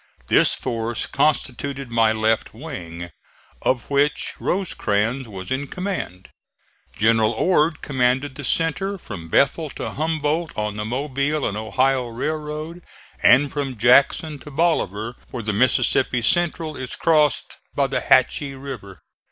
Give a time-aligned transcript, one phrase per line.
[0.29, 3.11] This force constituted my left wing,
[3.61, 6.29] of which Rosecrans was in command.
[6.97, 12.81] General Ord commanded the centre, from Bethel to Humboldt on the Mobile and Ohio railroad
[13.21, 19.03] and from Jackson to Bolivar where the Mississippi Central is crossed by the Hatchie River.